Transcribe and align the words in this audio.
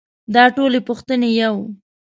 دا 0.33 0.43
ټولې 0.55 0.79
پوښتنې 0.87 1.29
يو. 1.41 1.55